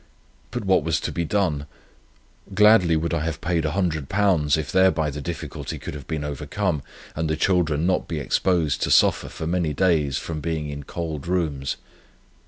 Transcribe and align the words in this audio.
But 0.49 0.65
what 0.65 0.83
was 0.83 0.99
to 1.01 1.11
be 1.11 1.25
done? 1.25 1.67
Gladly 2.55 2.95
would 2.95 3.13
I 3.13 3.19
have 3.23 3.39
paid 3.39 3.65
£100, 3.65 4.57
if 4.57 4.71
thereby 4.71 5.11
the 5.11 5.21
difficulty 5.21 5.77
could 5.77 5.93
have 5.93 6.07
been 6.07 6.23
overcome, 6.23 6.81
and 7.15 7.29
the 7.29 7.35
children 7.37 7.85
not 7.85 8.07
be 8.07 8.17
exposed 8.17 8.81
to 8.81 8.89
suffer 8.89 9.29
for 9.29 9.45
many 9.45 9.73
days 9.75 10.17
from 10.17 10.39
being 10.41 10.69
in 10.69 10.85
cold 10.85 11.27
rooms. 11.27 11.75